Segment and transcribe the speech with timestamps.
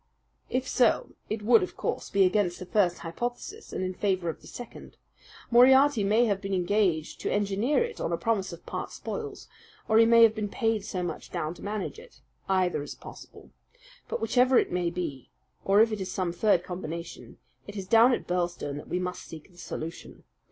[0.49, 4.41] "If so, it would, of course, be against the first hypothesis and in favour of
[4.41, 4.97] the second.
[5.51, 9.47] Moriarty may have been engaged to engineer it on a promise of part spoils,
[9.87, 12.19] or he may have been paid so much down to manage it.
[12.49, 13.51] Either is possible.
[14.07, 15.29] But whichever it may be,
[15.65, 17.37] or if it is some third combination,
[17.67, 20.23] it is down at Birlstone that we must seek the solution.